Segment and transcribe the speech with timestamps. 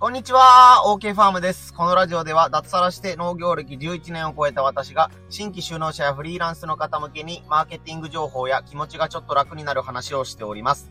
[0.00, 1.74] こんにちは、OK ファームです。
[1.74, 10.88] このラジオでは脱サラして農業歴11年を超えた私が新規就農者やフリーランスの方向けにマーケティング情報や気持ちがちょっと楽になる話をしております。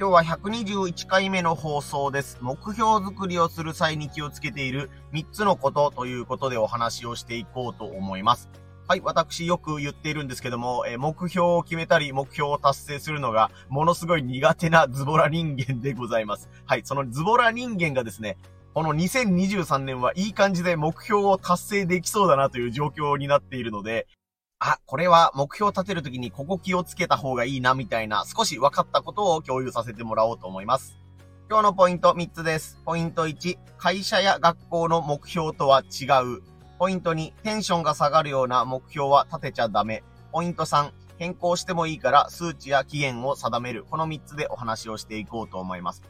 [0.00, 2.38] 今日は121回目の放送です。
[2.40, 8.48] 目標作りをする際に気をつけている3つのことということでお話をしていこうと思います。
[8.88, 16.48] はい、私よく言っているんですけども、え目標を決めたり、目標を達成するのが、ものすごい苦手なズボラ人間でございます。
[16.66, 18.36] はい、そのズボラ人間がですね、
[18.74, 24.06] この2023年はいい感じで目標を達成できそうだなという状況になっているので、
[24.60, 30.96] あ、これは目標を立てるときにここ気をつけた方がいいなみたいな少し分かったことを共有させてもらおうと思います。
[31.50, 32.80] 今日のポイント3つです。
[32.84, 36.55] ポイント1、会社や学校の目標とは違う。
[36.78, 40.02] ポイント2、テンションが下がるような目標は立てちゃダメ。
[40.30, 43.84] ポイント3、変更してもいいから数値や期限を定める。
[43.84, 46.02] この3つでお話をしていこうと思います。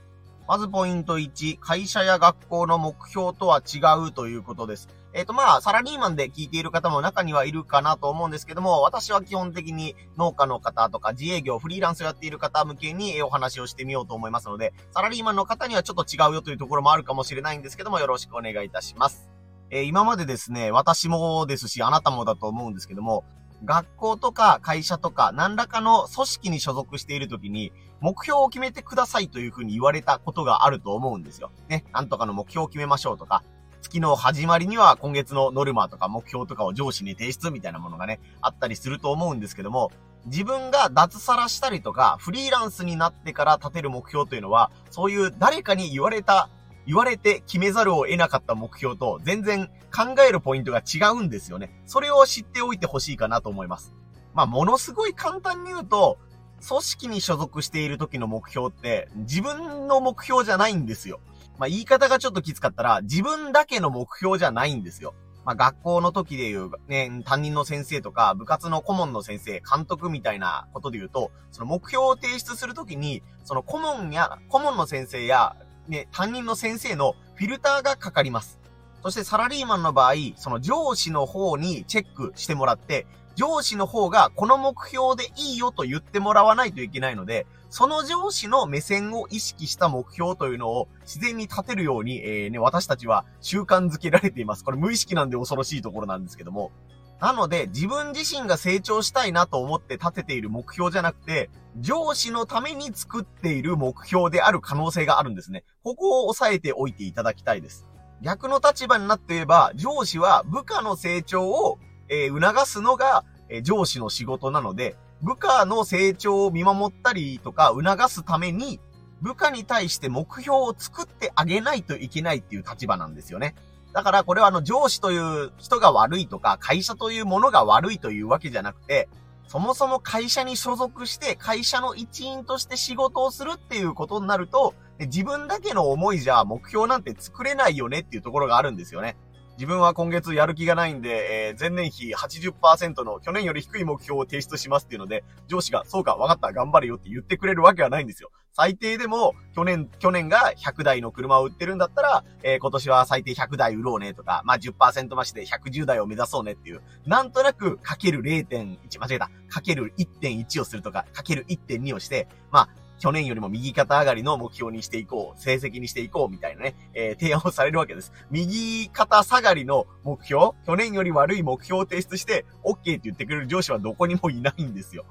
[0.49, 4.89] まずポイント1、会社や学校の目標とは違うということです。
[5.13, 19.36] えっ、ー、とまあ、サラリーマンで聞いている方も中にはいるかなと思うんですけども、私は基本的に農家の方とか自営業、フリーランスをやっている方向けにお話をしてみようと思いますので、サラリーマンの方にはちょっと違うよというところもあるかもしれないんですけども、よろしくお願いいたします。
[19.71, 23.25] えー、今までですね、私もですし、あなたもだと思うんですけども、
[23.65, 31.51] 学校とか会社とか何らかの組織に所属しているときに、目標を決めてくださいというふうに言われたことがあると思うんですよ。
[31.69, 33.43] ね、なんとかの目標を決めましょうとか、
[33.83, 39.91] 月の始まりには今月のノルマとか目標とかを上司に提出みたいなものがね、あったりすると思うんですけども、
[40.27, 46.49] 自分が脱サラしたりとか、フリーランスになってから立てる目標というのは、そういう誰かに言われた
[46.87, 51.83] 言われて決めざるを得なかった目標と全然考えるポイントが違うんですよね。
[51.87, 53.95] それを知っておいてほしいかなと思います。
[54.35, 56.19] まあ、ものすごい簡単に言うと、
[56.67, 61.21] 組織に所属している時の目標って自分の目標じゃないんですよ。
[61.59, 65.15] まあ、言い方がちょっときつかったら自分だけの目標じゃないんですよ。
[65.47, 75.55] まあ、学校の時で言う、ね、担任の先生とか、部活の顧問の先生、監督みたいなことで言うと、その目標を提出するときに、その顧問や、顧問の先生や、
[75.89, 78.59] ね、担任の先生のフィルターがかかります。
[79.03, 94.65] そしてサラリーマンの場合、その上司の方にチェックしてもらって、上司の方がこの目標でいいよと言ってもらわないといけないので、その上司の目線を意識した目標というのを自然に立てるように、えー、ね、私たちは習慣づけられています。
[94.65, 96.73] これ無意識なんで恐ろしいところなんですけども。
[97.21, 105.65] なので、自分自身が成長したいなと思って立てている目標じゃなくて、上司のために作っている目標である可能性があるんですね。
[105.83, 107.89] ここを押さえておいていただきたいです。
[108.23, 111.79] 逆の立場になって言えば、上司は部下の成長を、
[112.09, 118.81] えー、促すのが、えー、上司の仕事なので、部下の成長を見守ったりとか促すために、
[119.23, 123.55] 部下に対して目標を作ってあげないといけないっていう立場なんですよね。
[123.97, 129.09] だからこれはあの上司という人が悪いとか、会社というものが悪いというわけじゃなくて、
[129.49, 139.17] そもそも会社に所属して会社の一員として仕事をするっていうことになると、自分だけの思いじゃ目標なんて作れないよねっていうところがあるんですよね。
[139.57, 148.31] 自分は今月やる気がないんで、えー、前年比80%の去年より低い目標を提出しますっていうので、上司が、そうか、わかった、頑張れよって言ってくれるわけはないんですよ。
[148.53, 168.13] 最低でも、去年、去年が100台の車を売ってるんだったら、えー、今年は最低100台売ろうねとか、まあ10%増しで110台を目指そうねっていう、なんとなくかける0.1、間違えた、かける1.1をするとか、かける1.2をして、まあ、去年よりも右肩上がりの目標にしていこう、成績にしていこうみたいなね、えー、提案をされるわけです。
[168.31, 175.05] 右肩下がりの目標、去年より悪い目標を提出して、OK って言ってくれる上司はどこにもいないんですよ。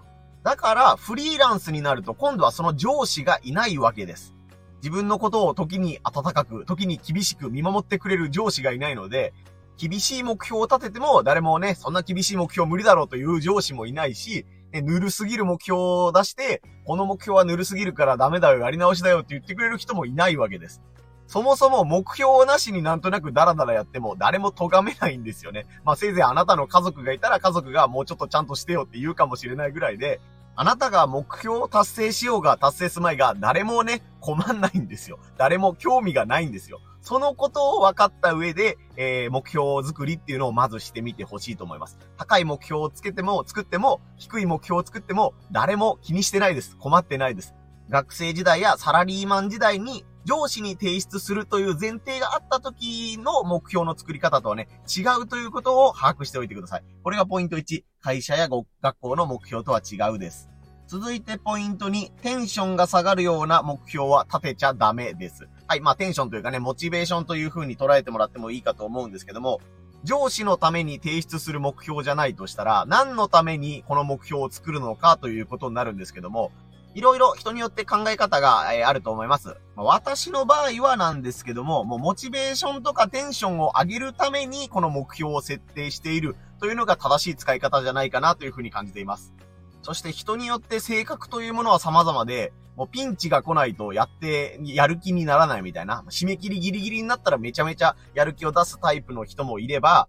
[0.44, 4.36] だから、フリーランスになると今度はその上司がいないわけです。
[4.78, 9.34] 自分のことを時に温かく、時に厳しく見守ってくれる上司がいないので、
[9.78, 20.82] 厳しい目標を立てても誰もね、そんな厳しい目標無理だろうという上司もいないし、で、ぬるすぎる目標を出して、この目標はぬるすぎるからダメだよ、やり直しだよって言ってくれる人もいないわけです。
[21.28, 25.66] そもそも目標なしになんとなくダラダラやっても誰も咎めないんですよね。
[25.86, 30.20] まあせいぜいあなたの家族がいたら家族がもうちょっとちゃんとしてよって言うかもしれないぐらいで、
[30.58, 35.20] あなたが目標を達成しようが達成すまいが誰もね、困んないんですよ。
[35.38, 36.82] 誰も興味がないんですよ。
[37.02, 42.00] そのことを分かった上で、えー、目標作りっていうのをまずしてみてほしいと思います。
[42.18, 46.78] 高い目標をつけても、作っても、低い目標を作っても、誰も気にしてないです。
[46.78, 47.54] 困ってないです。
[47.90, 56.84] 学生時代やサラリーマン時代に上司に提出するという前提があった時の目標の作り方とはね、違うということを把握しておいてください。
[57.04, 57.84] これがポイント1。
[58.02, 58.48] 会社や
[58.82, 60.50] 学校の目標とは違うです。
[60.88, 65.48] 続いてポイント2、テンションが下がるような目標は立てちゃダメです。
[65.68, 69.60] はい、まあテンションというかね、モチベーションという風に捉えてもらってもいいかと思うんですけども、
[70.04, 76.52] 上司のために提出する目標じゃないとしたら、何のためにこの目標を作るのかということになるんですけども、
[76.96, 79.58] いろいろ人によって考え方が、えー、あると思います。
[79.76, 89.34] ま、私の場合はなんですけども、もうモチベーションとかテンションを上げるためにこの目標を設定しているというのが正しい使い方じゃないかなというふうに感じています。
[89.82, 100.08] そして人によって性格というものは様々で、もうピンチが来ないとやって、やる気にならないみたいな、締め切りギリギリになったらめちゃめちゃやる気を出すタイプの人もいれば、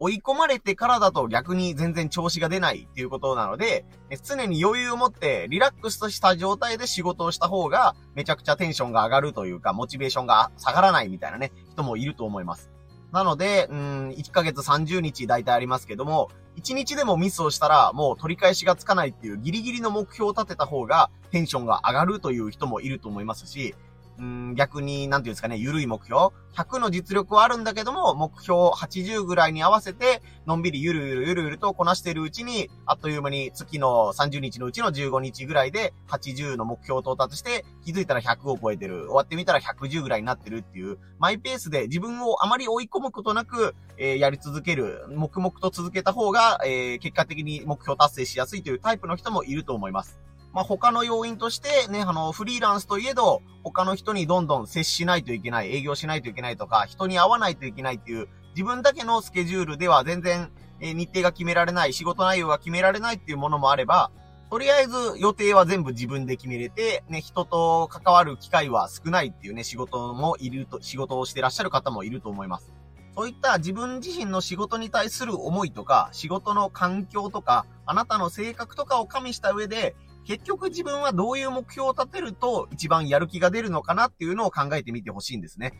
[0.00, 3.84] 追い込まれてからだと逆に全然調子が出ないっていうことなので、
[4.22, 12.70] 常に余裕を持ってリラックスとした状態で仕事をした方がめちゃくちゃテンションが上がるというか、モチベーションが下がらないみたいなね、人もいると思います。
[13.12, 23.74] なので、うん、1ヶ月30日大体ありますけども、1日でもミスをしたらもう取り返しがつかないっていうギリギリの目標を立てた方がテンションが上がるという人もいると思いますし、
[24.18, 26.28] うん、逆に、なんていうんですかね、緩い目標。
[26.54, 39.06] 100の実力はあるんだけども、目標80ぐらいに合わせて、のんびりゆるゆるゆるゆるとこなしているうちに、あっという間に月の30日のうちの15日ぐらいで、80の目標を到達して、気づいたら100を超えてる。
[39.06, 50.20] 終わってみたら110ぐらいになってるっていう、マイペースで自分をあまり追い込むことなく、えー、やり続ける、黙々と続けた方が、えー、結果的に目標達成しやすいというタイプの人もいると思います。
[50.54, 64.12] まあ、他の要因としてね、あの、フリーランスといえど、他の人にどんどん接しないといけない、営業しないといけないとか、人に会わないといけないっていう、自分だけのスケジュールでは全然、え日程が決められない、仕事内容が決められないっていうものもあれば、
[64.48, 72.72] とりあえず予定は全部自分で決めれて、ね、人と関わる機会は少ないっていうね、仕事もいると、仕事をしてらっしゃる方もいると思います。
[73.16, 85.72] そういった自分自身の仕事に対する思いとか、仕事の環境とか、あなたの性格とかを加味した上で、結局自分はどういう目標を立てると一番やる気が出るのかなっていうのを考えてみてほしいんですね。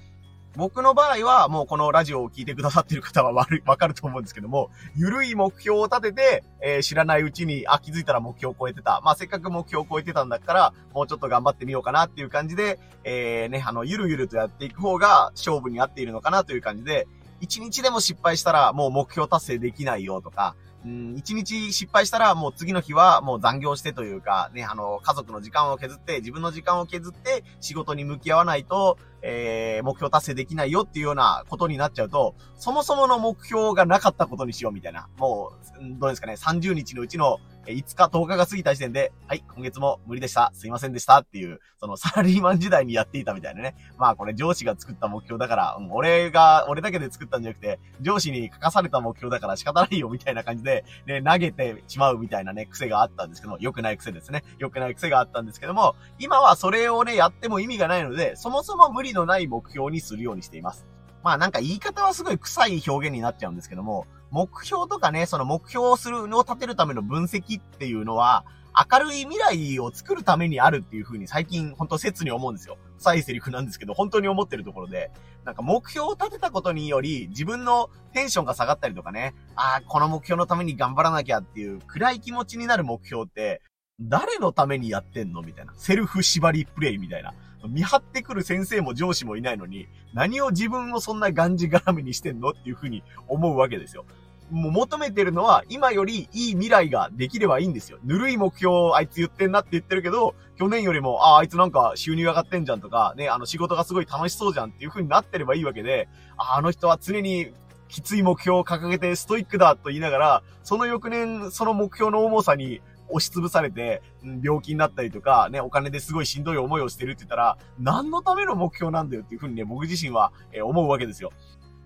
[0.57, 9.01] 僕の場合は、もうこのラジオを聞いてくださってる方は悪い、 わかると思うんですけども、ゆるい目標を立てて、えー、知らないうちに、あ、気づいたら目標を超えてた。
[9.03, 17.09] まあ、せっかく目標を超えてたんだから、もうちょっと頑張ってみようかなっていう感じで、えー、ね、あの、ゆるゆるとやっていく方が勝負に合っているのかなという感じで、
[17.41, 35.09] 一日でも失敗したらもう目標達成できないよとか、うん、一日失敗したらもう次の日はもう残業してというか、ね、あの、家族の時間を削って、自分の時間を削って仕事に向き合わないと、えー、目標達成できないよっていうようなことになっちゃうと、そもそもの目標がなかったことにしようみたいな。
[35.17, 40.51] もう、どうですかね、30日のうちの5日、10日が過ぎた時点で、はい、今月も無理でした。
[40.55, 43.75] すいませんでしたっていう、そのサラリーマン時代にやっていたみたいなね。
[43.99, 54.45] まあこれ上司が作った目標だから、うん、俺が、俺だけで作ったんじゃなくて、上司に書かされた目標だから仕方ないよみたいな感じで、ね、投げてしまうみたいなね、癖があったんですけども、良くない癖ですね。
[54.59, 60.87] 良くない癖があったんですけども、今はそれをね、やっても意味がないので、そもそも無理のない目標にするようにしています。
[61.23, 68.45] まあなんか言い方はすごい臭い表現になっちゃうんですけども、目標とかね、その目標をするのを立てるための分析っていうのは、
[68.91, 72.77] 明るい未来を作るためにあるっていう風に最近ほんと切に思うんですよ。
[72.97, 75.13] 臭いセリフなんですけど、本当に思ってるところで、
[75.45, 83.63] なんか目標を立てたことにより自分のテンションが下がったりとかね、ああ、この目標のために頑張らなきゃっていう暗い気持ちになる目標って、
[84.01, 85.75] 誰のためにやってんのみたいな。
[85.77, 87.35] セルフ縛りプレイみたいな。
[87.69, 94.05] 見張ってくる先生も上司もいないのに、何を自分をそんながんじがらめにしてんのっていうふうに思うわけですよ。
[94.51, 97.99] もう求めてるのは、今よりいい未来ができればいいんですよ。
[98.05, 107.53] ぬるい目標をあいつ言ってんなって言ってるけど、去年よりも、ああ、あいつなんか収入上がってんじゃんとか、ね、あの仕事がすごい楽しそうじゃんっていう風になってればいいわけで、ああの人は常に
[107.89, 114.03] きつい目標を掲げてストイックだと言いながら、その翌年、その目標の重さに押しつぶされて、
[114.43, 121.33] 病気になったりとか、ね、お金ですごいしんどい思いをしてるって言ったら、何のための目標なんだよっていうふうにね、僕自身は、え思うわけですよ。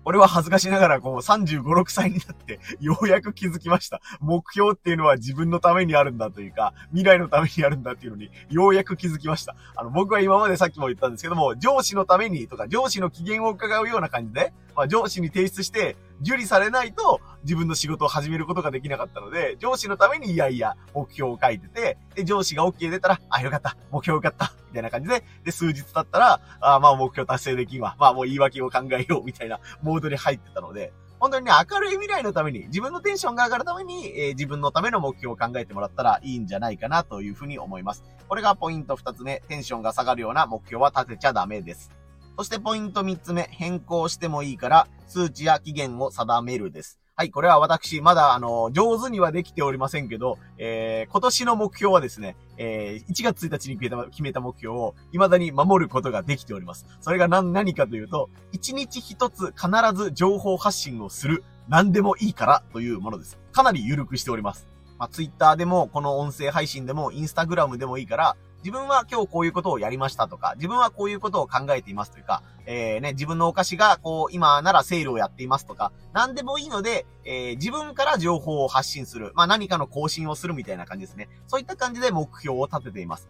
[0.09, 4.01] 俺は恥ずかしながらこう35、6歳になってようやく気づきました。
[4.19, 9.55] 目標っていうのは自分のためにあるんだというか、未来のためにあるんだっていうのにようやく気づきました。
[9.75, 27.95] あの、僕は今までさっきも言ったんですけども、上司のためにとか上司の機嫌を伺うような感じで、まあ、上司に提出して、受理されないと自分の仕事を始めることができなかったので、上司のためにいやいや目標を書いてて、で、上司が OK 出たら、あ、よかった、目標よかった、みたいな感じで、で、数日経ったら、あまあ目標達成できんわ。
[27.99, 38.03] まあもう言い訳を考えよう、みたいなモードに入ってたので、本当にね、明るい未来のために、自分のテンションが上がるために、えー、自分のための目標を考えてもらったらいいんじゃないかなというふうに思います。
[38.29, 41.91] これがポイント二つ目、テンションが下がるような目標は立てちゃダメです。
[42.39, 46.97] そしてポイント3つ目、変更してもいいから、数値や期限を定めるです。
[47.17, 56.85] はい、これは私、まだ、あの、上手にはできておりませんけど、えー、今年の目標はですね、えー、1月1日に決めた決めた目標を、未だに守ることができております。
[57.01, 63.37] それが何、何かというと、1日1つ必ず情報発信をする、何でもいいからというものです。
[63.51, 64.69] かなり緩くしております。
[64.97, 79.31] まあ、Twitter でも、この音声配信でも、Instagram でもいいから、自分は今日こういうことをやりましたとか、自分はこういうことを考えていますというか、えー、ね、自分のお菓子が、こう、今ならセールをやっていますとか、何でもいいので、えー、自分から情報を発信する。
[79.35, 81.29] まあ、何かの更新をするみたいな感じですね。
[81.47, 83.29] そういった感じで目標を立てています。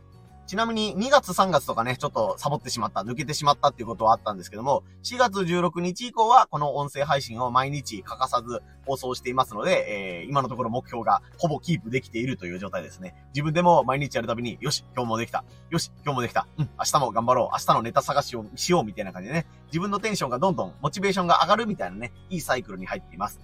[0.50, 13.14] ちなみに2月3月とかね、ちょっとサボってしまった、抜けてしまったっていうことはあったんですけども、4月16日以降はこの音声配信を毎日欠かさず放送していますので、えー、今のところ目標がほぼキープできているという状態ですね。
[13.36, 15.44] 自分でも毎日やるたびに、よし、今日もできた。
[15.70, 16.48] よし、今日もできた。
[16.58, 17.50] うん、明日も頑張ろう。
[17.52, 23.40] 明日のネタ探しをしようみたいな感じでね、自分のテンションがどんどん、モチベーションが上がるみたいなね、いいサイクルに入っています。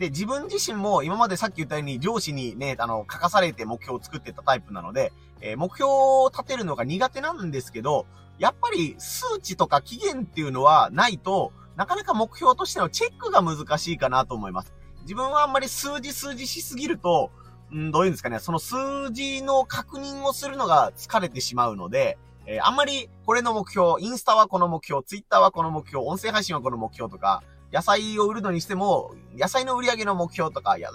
[0.00, 8.06] で、自分自身も今までさっき言ったように上司にね、あの、書かされて目標を作ってたタイプなので、えー、目標を立てるのが苦手なんですけど、
[8.38, 14.72] やっぱり数値とか期限っていうのはないと、なかなか目標としてのチェックが難しいかなと思います。
[15.02, 17.30] 自分はあんまり数字数字しすぎると、
[17.74, 18.76] んどういうんですかね、その数
[19.12, 22.16] 字の確認をするのが疲れてしまうので、
[22.46, 27.42] えー、あんまりこれの目標、インスタはこの目標、ツイッターはこの目標、音声配信はこの目標とか、
[27.72, 30.90] 野菜を売るのにしても、野菜の売り上げの目標とか、や、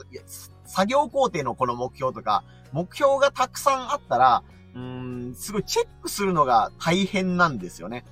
[0.66, 4.44] 作業工程のこの目標とか、目標がたくさんあったら、
[4.76, 8.04] うん、すごいチェックするのが大変なんですよね。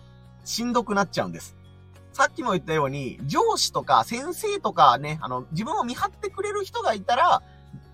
[0.45, 1.55] しんどくなっちゃうんです。
[2.13, 7.41] さっきも言ったように、上司とか先生とかね、あの、自分を見張ってくれる人がいたら、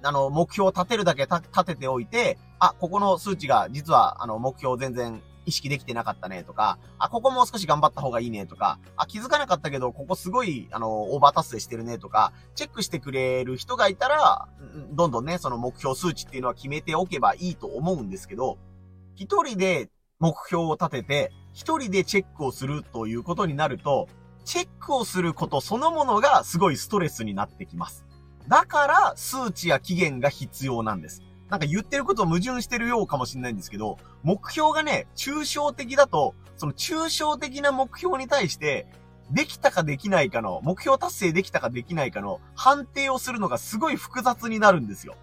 [0.04, 14.48] あの、目標を立てるだけ立てておいて、あ、ここの数値が実は、あの、目標全然意識できてなかったねとか、あ、ここもう少し頑張った方がいいねとか、あ、気づかなかったけど、ここすごい、あの、オーバー達成してるねとか、チェックしてくれる人がいたら、
[14.92, 18.58] どんどんね、その目標数値っていうのは決めておけばいいと思うんですけど、
[19.16, 19.90] 一人で
[20.20, 24.08] 目標を立てて、一人でチェックをするということになると、
[24.46, 28.06] チェックをすることそのものがすごいストレスになってきます。
[28.48, 31.24] だから、数値や期限が必要なんです。
[31.50, 38.88] なんか言ってること矛盾してるようかもしれないんですけど、目標がね、抽象的だと、その抽象的な目標に対して、
[39.32, 45.16] できたかできないかの、目標達成できたかできないかの判定をするのがすごい複雑になるんですよ。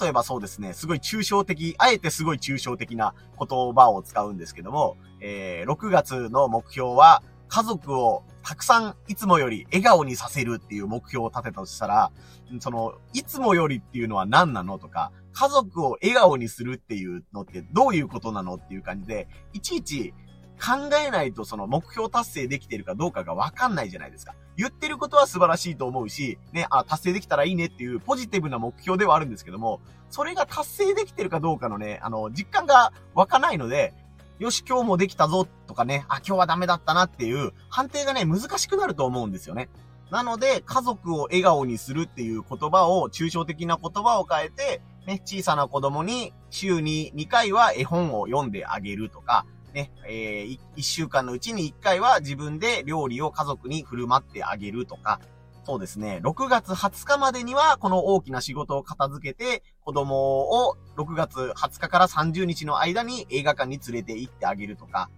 [0.00, 12.12] 例えばそうですね、すごい抽象的、あえてすごい抽象的な言葉を使うんですけども、えー、6月の目標は、家族をたくさんいつもより笑顔にさせるっていう目標を立てたとしたら、
[12.60, 20.12] その、いつもよりっていうのは何なのとか、家族を笑顔にするっていうのってどういうことなのっていう感じで、いちいち
[20.60, 24.34] 考えないとその目標達成できてるかどうかがわかんないじゃないですか。
[24.56, 33.94] 言ってることは素晴らしいと思うし、ね、あ、達成できたらいいねっていうポジティブな目標ではあるんですけども、それが達成できてるかどうかのね、あの、実感が湧かないので、
[34.40, 39.68] よし、今日もできたぞとかね、あ、今日はダメだったなっていう判定がね、難しくなると思うんですよね。
[40.10, 55.20] なので、家族を笑顔にするっていう言葉を、抽象的な言葉を変えて、ね、小さな子供に週に2回は絵本を読んであげるとか、ね、えー、1週間のうちに1回は自分で料理を家族に振る舞ってあげるとか、
[55.64, 65.08] そうですね、6月20日までにはこの大きな仕事を片付けて、子供を6月20日から30日の間に映画館に連れて行ってあげるとか、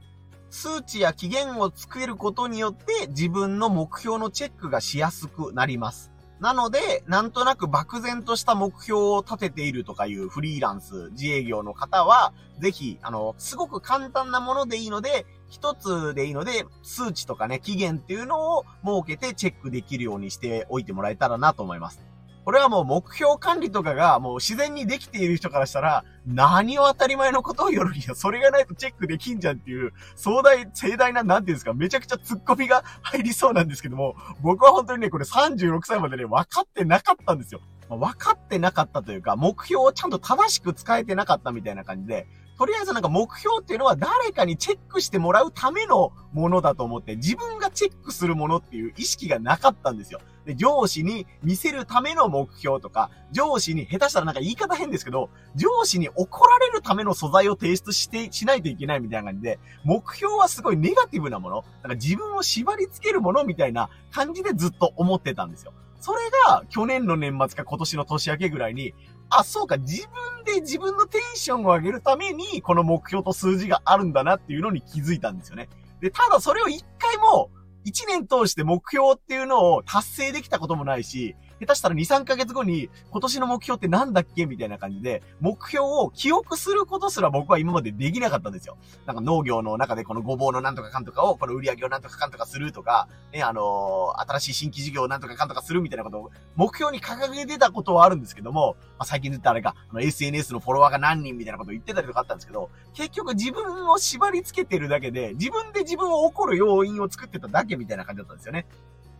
[0.50, 6.12] 数値や期限を作ることによって自分の目標のチェックがしやすくなります。
[6.38, 22.00] なので、なんとなく漠然とした目標を立てているとかいうフリーランス、自営業の方は、ぜひ、あの、すごく簡単なものでいいので、一つでいいので、数値とかね、期限っていうのを設けてチェックできるようにしておいてもらえたらなと思います。
[22.46, 37.60] これはもう目標管理とかがもう自然にできている人からしたら、何を当たり前のことを言るんや、それがないとチェックできんじゃんっていう、壮大、盛大な、なんていうんですか、めちゃくちゃ突っ込みが入りそうなんですけども、僕は本当にね、これ36歳までね、分かってなかったんですよ。
[37.88, 50.20] 分かってなかったというか、目標をちゃんと正しく使えてなかったみたいな感じで、とりあえずなんか目標っていうのは誰かにチェックしてもらうためのものだと思って、自分がチェックするものっていう意識がなかったんですよ。
[50.46, 65.72] で、上司に見せるための目標とか、上司に下手したらなんか言い方変ですけど、上司に怒られるための素材を提出して、しないといけないみたいな感じで、目標はすごいネガティブなもの、なんか自分を縛り付けるものみたいな感じでずっと思ってたんですよ。
[66.00, 68.94] それが去年の年末か今年の年明けぐらいに、
[69.30, 75.68] あ、そうか、自分で自分のテンションを上げるために、この目標と数字があるんだなっていうのに気づいたんですよね。
[76.00, 77.50] で、ただそれを一回も、
[77.84, 88.76] 一年通して目標っていうのを達成できたこともないし、下手したら2、3ヶ月後に、今年の目標ってなんだっけみたいな感じで、目標を記憶することすら僕は今までできなかったんですよ。
[89.06, 108.66] なんか農業の中でこのごぼうのなんとかかんとかを、この売り上げをなんとかかんとかするとか、ね、あのー、新しい新規事業をなんとかかんとかするみたいなことを、目標に掲げてたことはあるんですけども、まあ、最近言ったあれか、あの SNS のフォロワーが何人みたいなことを言ってたりとかあったんですけど、結局自分を縛り付けてるだけで、自分で自分を怒る要因を作ってただけみたいな感じだったんですよね。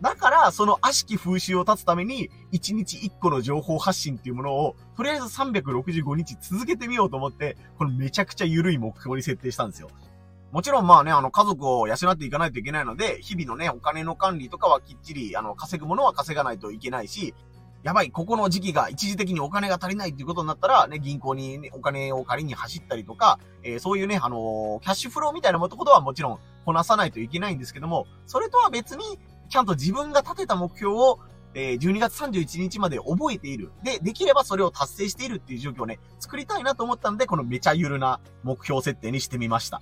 [0.01, 9.89] だから、その悪しき風習を立つために、1日1個の情報発信っていうものを、とりあえず365日続けてみようと思って、このめちゃくちゃ緩い目標に設定したんですよ。
[10.53, 17.35] もちろんまあね、あの、家族を養っていかないといけないので、日々のね、お金の管理とかはきっちり、あの、稼ぐものは稼がないといけないし、
[17.83, 31.19] やばい、ここの時期が一時的にお金が足りないっていうことになったら、ね、銀行に、ね、お金を借りに走ったりとか、えー、そういうね、あのー、キャッシュフローみたいなことはもちろんこなさないといけないんですけども、それとは別に、ちゃんと自分が立てた目標を、
[31.55, 33.71] えー、12月31日まで覚えている。
[33.83, 39.81] で、できればそれを達成しているっていう状況をね、作りたいなと思ったんで、このめちゃゆるな目標設定にしてみました。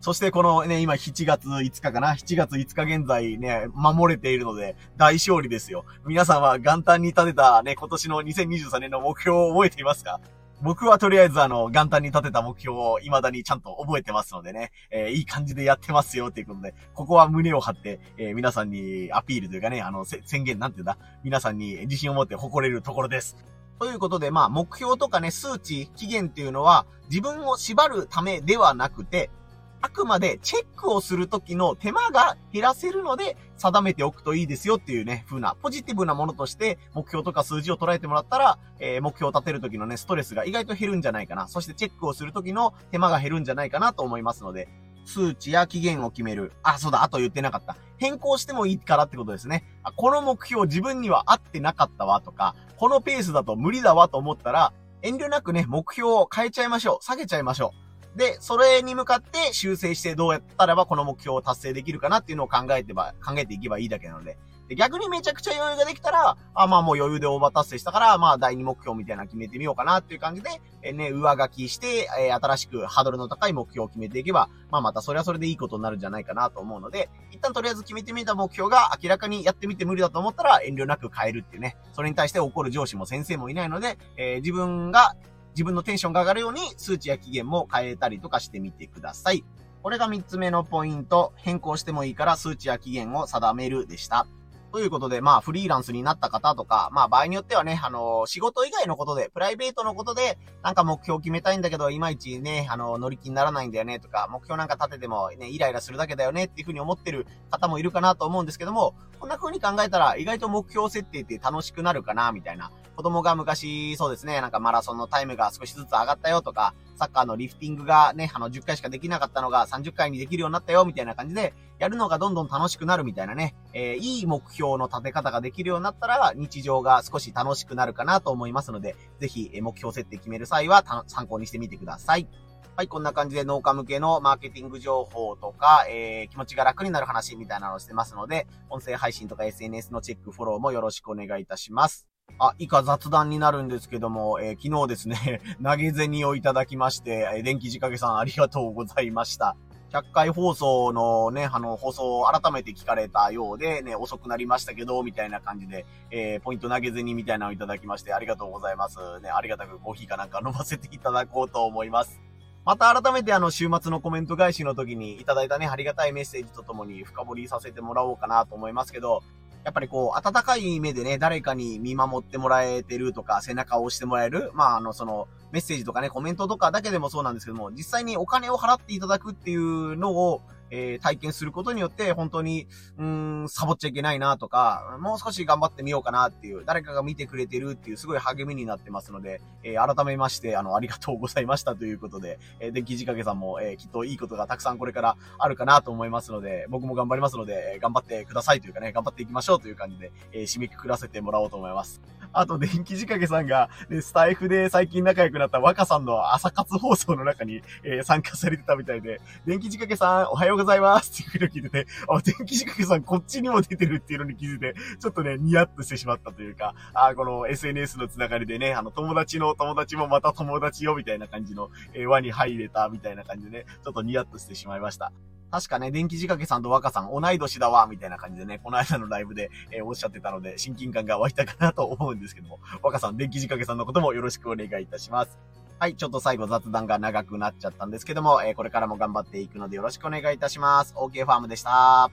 [0.00, 5.84] そしてこのね、今7月5日かな ?7 月5日現在ね、守れているので、大勝利ですよ。
[6.06, 10.20] 皆さんは元旦に立てたね、今年の2023年の目標を覚えていますか？
[10.60, 23.36] 僕はとりあえずあの、元旦に立てた目標を未だにちゃんと覚えてますのでね、えー、いい感じでやってますよっていうことで、ここは胸を張って、えー、皆さんにアピールというかね、あの、宣言なんていうんだ、皆さんに自信を持って誇れるところです。
[23.78, 29.30] ということで、まあ、目標とかね、数値、期限っていうのは、自分を縛るためではなくて、
[29.80, 41.48] あくまでチェックをするときの手間が減らせるので定めておくといいですよっていうね、風なポジティブなものとして目標とか数字を捉えてもらったら、えー、目標を立てるときのね、ストレスが意外と減るんじゃないかな。
[41.48, 44.68] そしてチェックをするときの手間が減るんじゃないかなと思いますので、
[45.04, 46.52] 数値や期限を決める。
[46.62, 47.76] あ、そうだ、あと言ってなかった。
[47.96, 49.64] 変更してもいいからってことですね。
[49.82, 57.04] あこの目標自分には合ってなかったわとか、このペースだと無理だわと思ったら、遠慮なくね、目標を変えちゃいましょう。
[57.04, 57.87] 下げちゃいましょう。
[58.16, 64.36] で、それに向かって修正してどうやったらばこの目標を達成できるかなっていうのを考えてば、考えていけばいいだけなので。
[64.68, 70.50] で逆にめちゃくちゃ余裕ができたら、あ、まあもう余裕でオーバー達成したから、まあ第二目標みたいな決めてみようかなっていう感じで、
[70.82, 85.14] えね、上書きして、えー、新しくハードルの高い目標を決めていけば、まあまたそれはそれでいいことになるんじゃないかなと思うので、一旦とりあえず決めてみた目標が明らかにやってみて無理だと思ったら遠慮なく変えるっていうね、それに対して怒る上司も先生もいないので、えー、自分が
[85.58, 89.42] 自分のテンションが上がるように数値や期限も変えたりとかしてみてください。
[89.82, 91.32] これが3つ目のポイント。
[91.34, 94.28] 変更してもいいから数値や期限を定めるでした。
[94.70, 112.70] ということで、まあ、フリーランスになった方とか、まあ、場合によってはね、あの仕事以外のことで、プライベートのことで、なんか目標を決めたいんだけど、いまいちね、あの乗り気にならないんだよね、とか、目標なんか立ててもね、イライラするだけだよね、っていうふうに思ってる方もいるかなと思うんですけども、こんな風に考えたら、意外と目標設定って楽しくなるかな、みたいな。
[112.98, 132.26] 子供が昔、そうですね、なんかマラソンのタイムが少しずつ上がったよとか、サッカーのリフティングがね、あの、10回しかできなかったのが30回にできるようになったよ、みたいな感じで、やるのがどんどん楽しくなるみたいなね、えー、いい目標の立て方ができるようになったら、日常が少し楽しくなるかなと思いますので、ぜひ、目標設定決める際は参考にしてみてください。
[132.74, 142.07] はい、こんな感じで農家向けのマーケティング情報とか、えー、気持ちが楽になる話みたいなのをしてますので、音声配信とか SNS のチェック、フォローもよろしくお願いいたします。
[142.38, 149.56] あ、以下雑談になるんですけども、えー、昨日ですね、 投げ銭をいただきまして、えー、電気仕掛けさんありがとうございました。
[149.92, 158.98] 100回放送のね、あの、放送を改めて聞かれたようで、ね、遅くなりましたけど、みたいな感じで、えー、ポイント投げ銭みたいなのをいただきまして、ありがとうございます。
[159.22, 162.20] ね、ありがたくコーヒーかなんか飲ませていただこうと思います。
[162.66, 169.22] また改めてあの、週末のコメント返しの時にいただいたね、ありがたいメッセージとともに深掘りさせてもらおうかなと思いますけど、
[169.68, 182.66] やっぱりこう、温かい目でね、誰かに見守ってもらえてるとか、背中を押してもらえる、まあ、あの、その、メッセージとかね、コメントとかだけでもそうなんですけども、実際にお金を払っていただくっていうのを、えー、体験することによって、本当に、
[182.98, 202.00] うん、サボっちゃいけないなとか、もう少し頑張ってみようかなっていう、誰かが見てくれてるっていう、すごい励みになってますので、えー、改めまして、あの、ありがとうございましたということで、えー、電気仕掛けさんも、えー、きっといいことがたくさんこれからあるかなと思いますので、僕も頑張りますので、頑張ってくださいというかね、頑張っていきましょうという感じで、えー、締めくくらせてもらおうと思います。
[202.32, 225.12] あと、電気仕掛けさんが、ね、スタイフで最近仲良くなった若さんの朝活放送の中に、えー、参加されてたみたいで、電気仕掛けさん、おはようございますっていうのを聞いてて、あ、電気仕掛けさんこっちにも出てるっていうのに気づいて、ちょっとね、ニヤッとしてしまったというか、あ、この SNS のつながりでね、あの、友達の友達もまた友達よみたいな感じの、えー、輪に入れたみたいな感じでね、ちょっとニヤッとしてしまいました。
[225.50, 235.38] 確かね、電気仕掛けさんと若さん同い年だわ、みたいな感じでね、この間のライブで、えー、おっしゃってたので、親近感が湧いたかなと思うんですけども、若さん、電気仕掛けさんのこともよろしくお願いいたします。
[235.78, 240.92] はい、ちょっと最後雑談が長くなっちゃったんですけども、えー、これからも頑張っていくのでよろしくお願いいたします。
[240.96, 242.10] OK ファームでした。